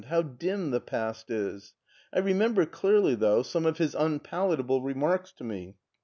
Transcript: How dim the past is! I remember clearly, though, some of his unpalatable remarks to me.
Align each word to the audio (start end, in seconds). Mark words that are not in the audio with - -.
How 0.07 0.23
dim 0.23 0.71
the 0.71 0.81
past 0.81 1.29
is! 1.29 1.75
I 2.11 2.17
remember 2.17 2.65
clearly, 2.65 3.13
though, 3.13 3.43
some 3.43 3.67
of 3.67 3.77
his 3.77 3.93
unpalatable 3.93 4.81
remarks 4.81 5.31
to 5.33 5.43
me. 5.43 5.75